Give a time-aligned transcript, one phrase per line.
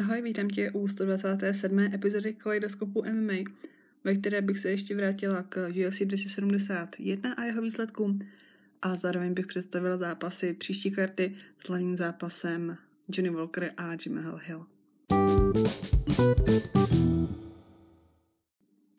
[0.00, 1.78] Ahoj, vítám tě u 127.
[1.78, 3.50] epizody Kaleidoskopu MMA,
[4.04, 8.18] ve které bych se ještě vrátila k UFC 271 a jeho výsledkům
[8.82, 11.34] a zároveň bych představila zápasy příští karty
[11.64, 12.76] s hlavním zápasem
[13.08, 14.66] Johnny Walker a Jimmy Hill.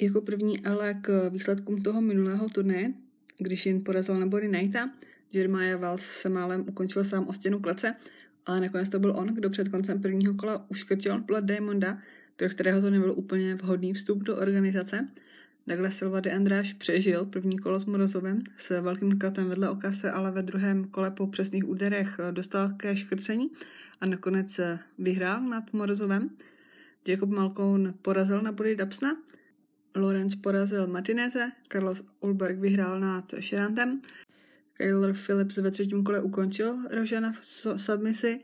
[0.01, 2.93] Jako první ale k výsledkům toho minulého turnaje,
[3.39, 4.89] když jen porazil na body Knighta,
[5.31, 7.95] Jeremiah Valls se málem ukončil sám o stěnu klece
[8.45, 11.97] ale nakonec to byl on, kdo před koncem prvního kola uškrtil Blood Diamonda,
[12.35, 15.07] pro kterého to nebyl úplně vhodný vstup do organizace.
[15.67, 20.11] Takhle Silva de Andráš přežil první kolo s Morozovem s velkým katem vedle oka se
[20.11, 23.51] ale ve druhém kole po přesných úderech dostal ke škrcení
[24.01, 24.59] a nakonec
[24.99, 26.29] vyhrál nad Morozovem.
[27.07, 29.17] Jacob Malkoun porazil na body Dapsna,
[29.95, 34.01] Lorenz porazil Martineze, Carlos Ulberg vyhrál nad Šerantem
[34.77, 37.45] Kyler Phillips ve třetím kole ukončil Rožana v
[37.77, 38.39] submisi.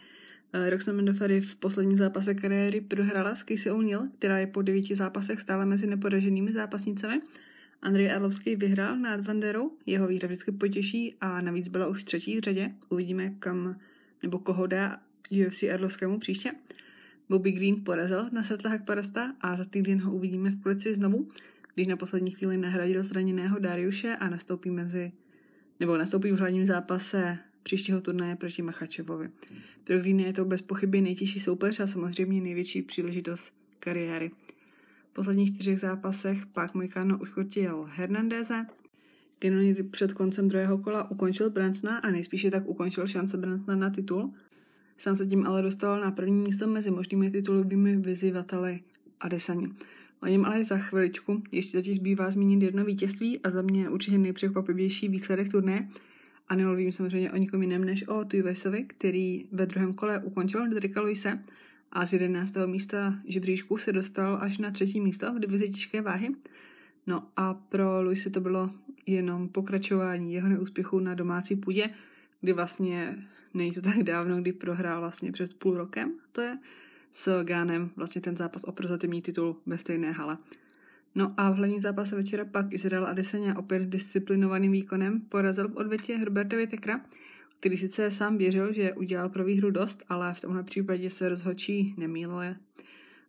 [0.53, 4.95] Eh, Roxanne Mandofery v posledním zápase kariéry prohrála s Casey O'Neill, která je po devíti
[4.95, 7.21] zápasech stále mezi neporaženými zápasnicemi.
[7.81, 12.43] Andrej Arlovský vyhrál nad Vanderou, jeho výhra vždycky potěší a navíc byla už třetí v
[12.43, 12.71] řadě.
[12.89, 13.79] Uvidíme, kam
[14.23, 14.97] nebo koho dá
[15.31, 16.51] UFC Arlovskému příště.
[17.29, 21.27] Bobby Green porazil na Sertahak Parasta a za týden ho uvidíme v polici znovu,
[21.75, 25.11] když na poslední chvíli nahradil zraněného Dariuše a nastoupí mezi
[25.79, 29.29] nebo nastoupí v hlavním zápase příštího turnaje proti Machačevovi.
[29.83, 34.31] Pro Greeny je to bez pochyby nejtěžší soupeř a samozřejmě největší příležitost kariéry.
[35.11, 38.65] V posledních čtyřech zápasech pak Mojkano uškotil Hernandeze,
[39.39, 44.33] Genoni před koncem druhého kola ukončil Bransna a nejspíše tak ukončil šance Bransna na titul.
[44.97, 48.79] Sám se tím ale dostal na první místo mezi možnými titulovými vyzývateli
[49.19, 49.69] Adesani.
[50.23, 54.17] O něm ale za chviličku, ještě totiž zbývá zmínit jedno vítězství a za mě určitě
[54.17, 55.89] nejpřekvapivější výsledek turné.
[56.47, 61.01] A nemluvím samozřejmě o nikom jiném než o Tuivesovi, který ve druhém kole ukončil Dedrika
[61.01, 61.43] Luise
[61.91, 62.53] a z 11.
[62.65, 66.29] místa žebříčku se dostal až na třetí místo v divizi těžké váhy.
[67.07, 68.69] No a pro Luise to bylo
[69.05, 71.89] jenom pokračování jeho neúspěchu na domácí půdě,
[72.41, 76.57] kdy vlastně není to tak dávno, kdy prohrál vlastně před půl rokem, to je,
[77.11, 80.37] s Gánem vlastně ten zápas o prozatímní titul ve stejné hale.
[81.15, 86.17] No a v hlavním zápase večera pak Izrael Adesanya opět disciplinovaným výkonem porazil v odvětě
[86.17, 87.01] Herbertovi Tekra,
[87.59, 91.95] který sice sám věřil, že udělal pro výhru dost, ale v tomhle případě se rozhočí
[91.97, 92.55] nemýluje.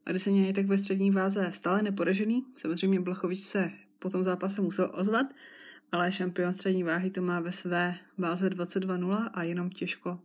[0.07, 4.91] Adesanya je tak ve střední váze stále neporažený, samozřejmě Blachovič se po tom zápase musel
[4.95, 5.27] ozvat,
[5.93, 10.19] ale šampion střední váhy to má ve své váze 22-0 a jenom těžko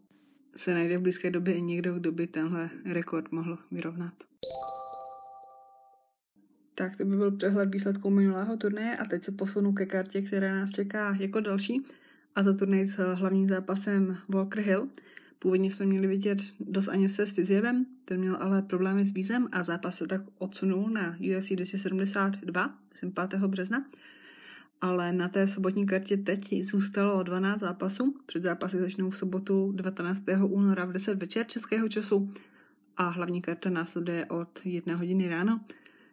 [0.56, 4.14] se najde v blízké době i někdo, kdo by tenhle rekord mohl vyrovnat.
[6.76, 10.56] Tak to by byl přehled výsledků minulého turnaje a teď se posunu ke kartě, která
[10.56, 11.86] nás čeká jako další
[12.36, 14.90] a to turnaj s hlavním zápasem Walker Hill.
[15.40, 19.64] Původně jsme měli vidět Dos se s Fizievem, ten měl ale problémy s vízem a
[19.64, 23.40] zápas se tak odsunul na UFC 272, myslím 5.
[23.40, 23.86] března
[24.82, 28.16] ale na té sobotní kartě teď zůstalo 12 zápasů.
[28.26, 30.24] Před zápasy začnou v sobotu 19.
[30.44, 32.34] února v 10 večer českého času
[32.98, 35.62] a hlavní karta následuje od 1 hodiny ráno.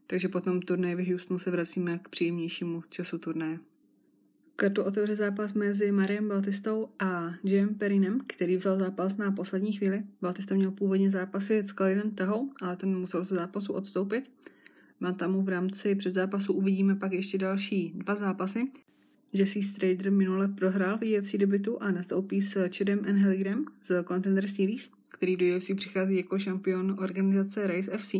[0.06, 3.59] Takže potom turnaje v Houstonu se vracíme k příjemnějšímu času turnaje.
[4.56, 10.03] Kartu otevře zápas mezi Mariem Baltistou a Jim Perinem, který vzal zápas na poslední chvíli.
[10.21, 14.31] Baltista měl původně zápasit s Khalidem Tahou, ale ten musel se zápasu odstoupit.
[15.03, 18.71] Bantamu v rámci předzápasu uvidíme pak ještě další dva zápasy.
[19.33, 24.91] Jesse Strader minule prohrál v UFC debutu a nastoupí s Chadem Enheligrem z Contender Series,
[25.09, 28.15] který do UFC přichází jako šampion organizace Race FC.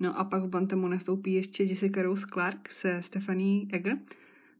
[0.00, 3.98] No a pak v Bantamu nastoupí ještě Jessica Rose Clark se Stephanie Egger.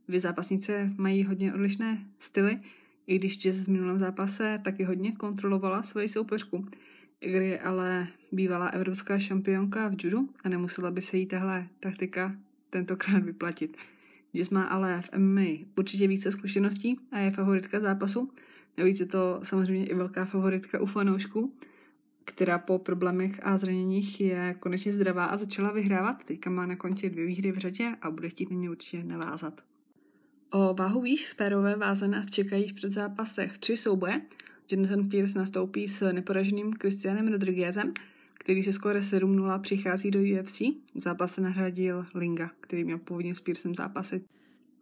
[0.09, 2.59] Dvě zápasnice mají hodně odlišné styly,
[3.07, 6.67] i když Jess v minulém zápase taky hodně kontrolovala svoji soupeřku.
[7.23, 12.35] Je ale bývalá evropská šampionka v judu a nemusela by se jí tahle taktika
[12.71, 13.77] tentokrát vyplatit.
[14.33, 18.31] Jess má ale v MMA určitě více zkušeností a je favoritka zápasu.
[18.79, 21.53] Navíc je to samozřejmě i velká favoritka u fanoušků,
[22.25, 26.25] která po problémech a zraněních je konečně zdravá a začala vyhrávat.
[26.25, 29.61] Teďka má na konci dvě výhry v řadě a bude chtít na ně určitě navázat.
[30.51, 34.21] O váhu výš v pérové váze nás čekají v předzápasech tři souboje–
[34.73, 37.93] Jonathan Pierce nastoupí s neporaženým Christianem Rodriguezem,
[38.35, 40.63] který se skoro 7-0 přichází do UFC.
[40.95, 44.25] Zápas nahradil Linga, který měl původně s Piercem zápasit.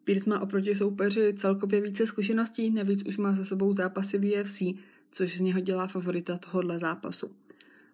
[0.04, 4.62] Pierce má oproti soupeři celkově více zkušeností, navíc už má za sebou zápasy v UFC,
[5.10, 7.30] což z něho dělá favorita tohohle zápasu.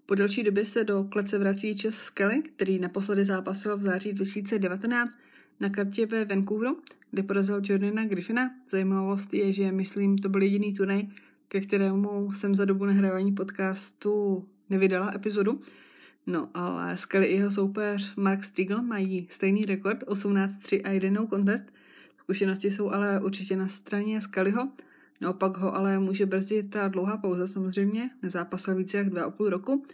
[0.06, 5.18] Po delší době se do klece vrací Chess Skelly, který naposledy zápasil v září 2019
[5.60, 6.78] na kartě ve Vancouveru,
[7.10, 8.50] kde porazil Jordana Griffina.
[8.70, 11.02] Zajímavost je, že myslím, to byl jediný turnaj,
[11.48, 15.60] ke kterému jsem za dobu nahrávání podcastu nevydala epizodu.
[16.26, 21.64] No, ale Skelly i jeho soupeř Mark Striegel mají stejný rekord 18-3 a jeden contest.
[22.16, 24.68] Zkušenosti jsou ale určitě na straně Skellyho.
[25.20, 29.48] Naopak ho ale může brzdit ta dlouhá pauza samozřejmě, nezápasil více jak dva a půl
[29.48, 29.86] roku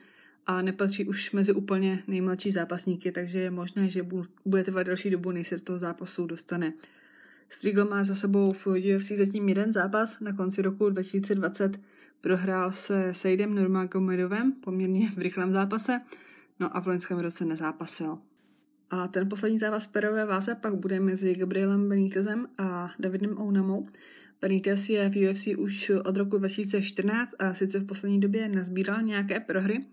[0.47, 4.07] a nepatří už mezi úplně nejmladší zápasníky, takže je možné, že
[4.45, 6.73] bude trvat další dobu, než se do toho zápasu dostane.
[7.53, 10.21] Striegel má za sebou v UFC zatím jeden zápas.
[10.21, 11.81] Na konci roku 2020
[12.21, 15.99] prohrál se Sejdem Nurmagomedovem poměrně v rychlém zápase,
[16.61, 18.19] no a v loňském roce nezápasil.
[18.91, 23.87] A ten poslední zápas perové váze pak bude mezi Gabrielem Benítezem a Davidem Ounamou.
[24.41, 29.41] Benítez je v UFC už od roku 2014 a sice v poslední době nazbíral nějaké
[29.41, 29.87] prohry,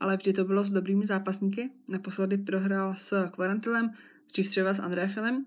[0.00, 1.70] ale vždy to bylo s dobrými zápasníky.
[1.88, 3.90] Naposledy prohrál s Quarantilem,
[4.32, 5.44] dřív třeba s Andréfilem.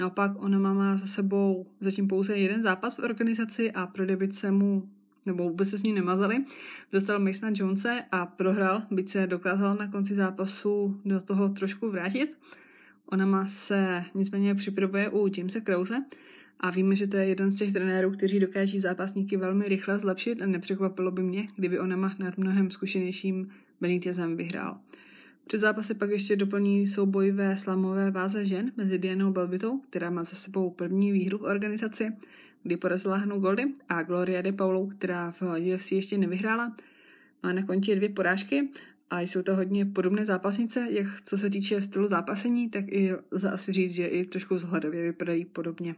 [0.00, 4.50] Naopak ona má za sebou zatím pouze jeden zápas v organizaci a pro debit se
[4.50, 4.88] mu
[5.26, 6.44] nebo vůbec se s ní nemazali.
[6.92, 12.38] Dostal Masona Jonese a prohrál, byť se dokázal na konci zápasu do toho trošku vrátit.
[13.06, 16.04] Ona má se nicméně připravuje u Jamesa Krause
[16.60, 20.42] a víme, že to je jeden z těch trenérů, kteří dokáží zápasníky velmi rychle zlepšit
[20.42, 23.50] a nepřekvapilo by mě, kdyby ona má nad mnohem zkušenějším
[23.80, 24.78] Benítezem vyhrál.
[25.50, 30.24] Před zápasy pak ještě doplní souboj ve slamové váze žen mezi Dianou Belbitou, která má
[30.24, 32.12] za sebou první výhru v organizaci,
[32.62, 36.76] kdy porazila Hanu Goldy a Gloria de Paulou, která v UFC ještě nevyhrála.
[37.42, 38.68] Má na konti dvě porážky
[39.10, 43.50] a jsou to hodně podobné zápasnice, jak co se týče stylu zápasení, tak i za
[43.50, 45.94] asi říct, že i trošku vzhledově vypadají podobně.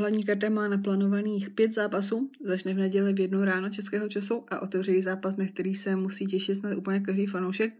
[0.00, 4.60] Hlavní karta má naplánovaných pět zápasů, začne v neděli v jednu ráno českého času a
[4.60, 7.74] otevří zápas, na který se musí těšit snad úplně každý fanoušek.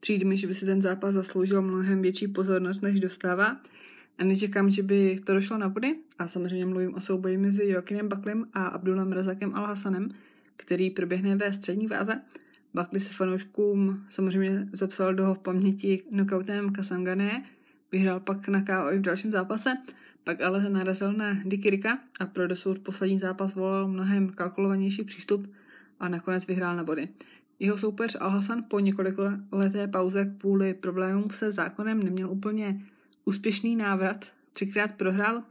[0.00, 3.60] Přijde mi, že by si ten zápas zasloužil mnohem větší pozornost, než dostává.
[4.18, 5.96] A nečekám, že by to došlo na body.
[6.18, 10.10] A samozřejmě mluvím o souboji mezi Joakinem Baklim a Abdulem Razakem Al-Hasanem,
[10.56, 12.20] který proběhne ve střední váze.
[12.74, 17.44] Bakli se fanouškům samozřejmě zapsal do paměti knockoutem Kasangane,
[17.92, 19.70] vyhrál pak na KO i v dalším zápase
[20.24, 25.52] pak ale narazil na Dikirika a pro dosud poslední zápas volal mnohem kalkulovanější přístup
[26.00, 27.08] a nakonec vyhrál na body.
[27.58, 29.14] Jeho soupeř Al-Hassan po několik
[29.52, 32.80] leté pauze kvůli problémům se zákonem neměl úplně
[33.24, 34.24] úspěšný návrat.
[34.52, 35.42] Třikrát prohrál,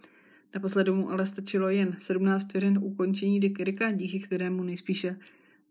[0.55, 5.17] naposledy mu ale stačilo jen 17 vteřin ukončení Dikirika, díky kterému nejspíše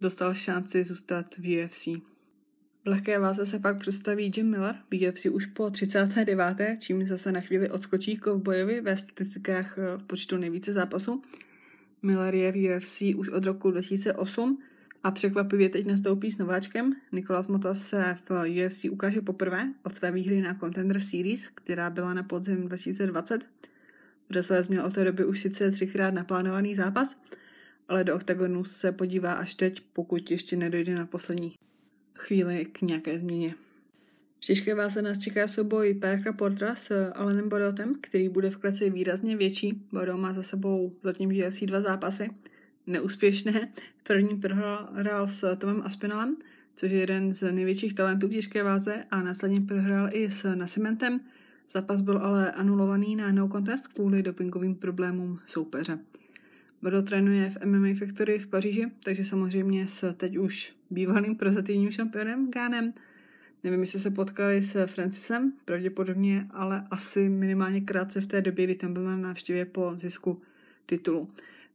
[0.01, 1.89] dostal šanci zůstat v UFC.
[2.85, 4.77] V lehké váze se pak představí Jim Miller,
[5.15, 6.79] si už po 39.
[6.79, 11.23] čím zase na chvíli odskočí kovbojovi ve statistikách eh, v počtu nejvíce zápasů.
[12.03, 14.63] Miller je v UFC už od roku 2008
[15.03, 16.95] a překvapivě teď nastoupí s nováčkem.
[17.13, 22.15] Nikolas Mota se v UFC ukáže poprvé od své výhry na Contender Series, která byla
[22.15, 23.45] na podzim 2020.
[24.31, 27.17] Wrestlers měl od té doby už sice třikrát naplánovaný zápas,
[27.89, 31.53] ale do oktagonu se podívá až teď, pokud ještě nedojde na poslední
[32.19, 33.55] chvíli k nějaké změně.
[34.39, 38.91] V těžké váze nás čeká souboj Perka Portra s Alenem Bodotem, který bude v kleci
[38.91, 39.83] výrazně větší.
[39.93, 42.31] Bodo má za sebou zatím asi dva zápasy.
[42.87, 43.73] Neúspěšné.
[44.03, 46.37] První prohrál s Tomem Aspinalem,
[46.77, 51.21] což je jeden z největších talentů v těžké váze a následně prohrál i s Nasimentem.
[51.69, 55.99] Zápas byl ale anulovaný na no contest kvůli dopingovým problémům soupeře.
[56.83, 62.51] Bodo trénuje v MMA Factory v Paříži, takže samozřejmě s teď už bývalým prozativním šampionem
[62.51, 62.93] Gánem.
[63.65, 68.75] Nevím, jestli se potkali s Francisem, pravděpodobně, ale asi minimálně krátce v té době, kdy
[68.75, 70.41] tam byl na návštěvě po zisku
[70.87, 71.29] titulu.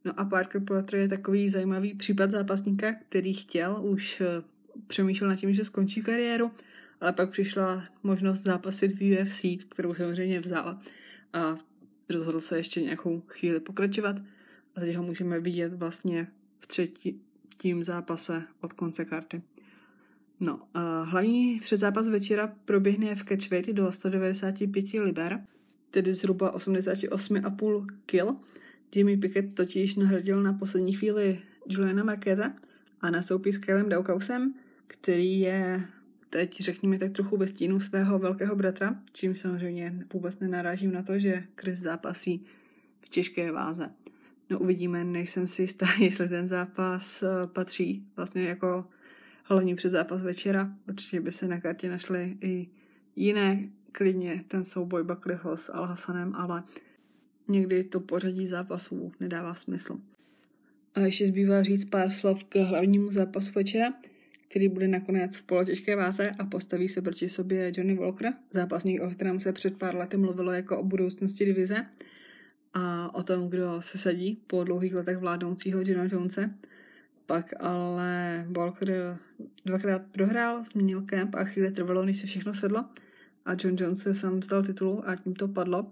[0.05, 4.43] No a Parker Porter je takový zajímavý případ zápasníka, který chtěl, už eh,
[4.87, 6.51] přemýšlel nad tím, že skončí kariéru,
[7.01, 10.79] ale pak přišla možnost zápasit v UFC, kterou samozřejmě vzal
[11.33, 11.57] a
[12.09, 14.15] rozhodl se ještě nějakou chvíli pokračovat
[14.75, 16.27] a teď ho můžeme vidět vlastně
[16.59, 19.41] v třetím zápase od konce karty.
[20.39, 25.39] No, uh, hlavní předzápas večera proběhne v catchweight do 195 liber,
[25.91, 28.39] tedy zhruba 88,5 kg.
[28.95, 31.39] Jimmy Pickett totiž nahradil na poslední chvíli
[31.69, 32.53] Juliana Marqueza
[33.01, 34.53] a nastoupí s Kylem Daukausem,
[34.87, 35.83] který je
[36.29, 41.19] teď, řekněme, tak trochu ve stínu svého velkého bratra, čím samozřejmě vůbec nenarážím na to,
[41.19, 42.45] že Chris zápasí
[43.01, 43.89] v těžké váze.
[44.53, 48.85] No uvidíme, nejsem si jistá, jestli ten zápas eh, patří vlastně jako
[49.43, 50.73] hlavní zápas večera.
[50.87, 52.67] Určitě by se na kartě našly i
[53.15, 56.63] jiné, klidně ten souboj Bakliho s Alhasanem, ale
[57.47, 59.99] někdy to pořadí zápasů nedává smysl.
[60.95, 63.93] A ještě zbývá říct pár slov k hlavnímu zápasu večera,
[64.49, 69.09] který bude nakonec v polotěžké váze a postaví se proti sobě Johnny Walker, zápasník, o
[69.09, 71.85] kterém se před pár lety mluvilo jako o budoucnosti divize
[72.73, 76.49] a o tom, kdo se sadí po dlouhých letech vládnoucího Jima Jonese.
[77.25, 79.19] Pak ale Walker
[79.65, 82.85] dvakrát prohrál, změnil kemp a chvíli trvalo, než se všechno sedlo
[83.45, 85.91] a John Jones se sám vzdal titulu a tím to padlo.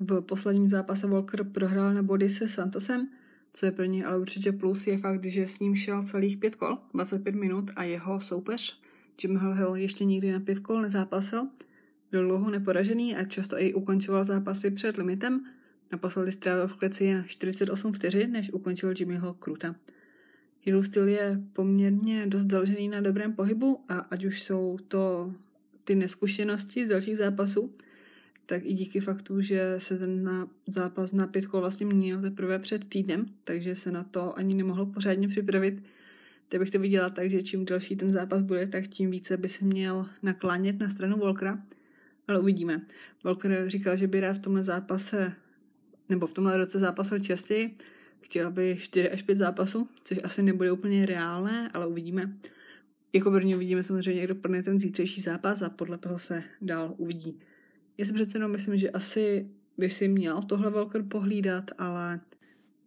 [0.00, 3.08] V posledním zápase Walker prohrál na body se Santosem,
[3.52, 6.54] co je pro něj ale určitě plus je fakt, že s ním šel celých pět
[6.54, 8.80] kol, 25 minut a jeho soupeř
[9.22, 11.44] Jim Hill ještě nikdy na pět kol nezápasil.
[12.10, 15.44] Byl dlouho neporažený a často i ukončoval zápasy před limitem.
[15.92, 19.74] Naposledy strávil v kleci jen 48 vteřin, než ukončil Jimmy Hill Kruta.
[20.62, 25.34] Hillů styl je poměrně dost založený na dobrém pohybu a ať už jsou to
[25.84, 27.72] ty neskušenosti z dalších zápasů,
[28.46, 32.58] tak i díky faktu, že se ten na zápas na pět kol vlastně měnil teprve
[32.58, 35.82] před týdnem, takže se na to ani nemohlo pořádně připravit.
[36.48, 39.48] Tak bych to viděla tak, že čím delší ten zápas bude, tak tím více by
[39.48, 41.62] se měl naklánět na stranu Volkra.
[42.28, 42.86] Ale uvidíme.
[43.24, 45.32] Volker říkal, že by rád v tomhle zápase,
[46.08, 47.74] nebo v tomhle roce zápasil častěji,
[48.20, 52.36] chtěl by 4 až 5 zápasů, což asi nebude úplně reálné, ale uvidíme.
[53.12, 57.38] Jako první uvidíme samozřejmě, jak dopadne ten zítřejší zápas a podle toho se dál uvidí.
[57.98, 62.20] Já si přece jenom myslím, že asi by si měl tohle Walker pohlídat, ale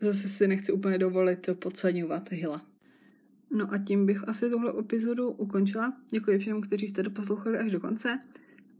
[0.02, 2.66] zase si nechci úplně dovolit podsadňovat Hila.
[3.52, 5.94] No a tím bych asi tuhle epizodu ukončila.
[6.10, 8.20] Děkuji všem, kteří jste doposlouchali až do konce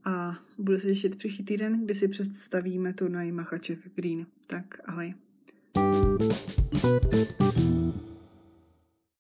[0.10, 4.26] a budu se těšit příští týden, kdy si představíme turnaj Machačev Green.
[4.48, 5.14] Tak ahoj.
[5.74, 7.79] thank you